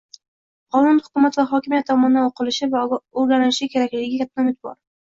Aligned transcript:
Qonun 0.75 1.01
hukumat 1.07 1.37
va 1.41 1.45
hokimiyat 1.53 1.89
tomonidan 1.91 2.27
o'qilishi 2.33 2.73
va 2.75 2.85
o'rganilishi 2.99 3.73
kerakligiga 3.77 4.27
katta 4.33 4.47
umid 4.49 4.65
bor 4.69 4.81